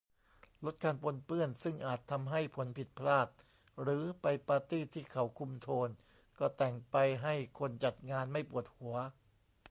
[0.65, 3.27] ลดการปนเปื้อนซึ่งอาจทำให้ผลผิดพลาด
[3.81, 5.89] หรือไปปาร์ตี้ที่เขาคุมโทน
[6.39, 8.95] ก็แต่งไปให้คนจัดงานไม่ปวดหัว